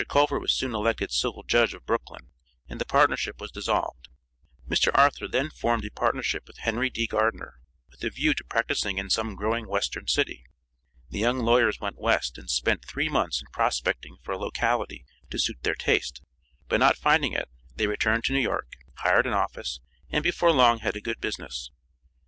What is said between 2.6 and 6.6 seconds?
and the partnership was dissolved. Mr. Arthur then formed a partnership with